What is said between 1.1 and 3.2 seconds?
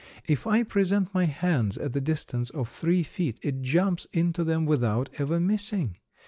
my hands at the distance of three